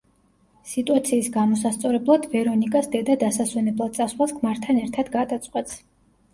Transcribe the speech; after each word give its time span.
სიტუაციის 0.69 1.29
გამოსასწორებლად 1.35 2.25
ვერონიკას 2.33 2.91
დედა 2.97 3.19
დასასვენებლად 3.27 3.95
წასვლას 4.01 4.37
ქმართან 4.41 4.85
ერთად 4.89 5.17
გადაწყვეტს. 5.21 5.81